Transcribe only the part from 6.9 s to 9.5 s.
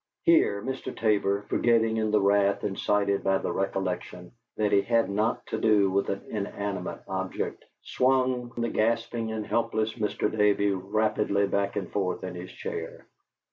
object, swung the gasping and